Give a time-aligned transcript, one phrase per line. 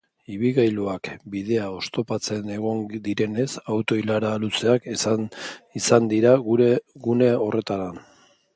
[0.35, 4.89] Ibilgailuak bidea oztopatzen egon direnez, auto-ilara luzeak
[5.81, 6.33] izan dira
[7.09, 8.05] gune horretan.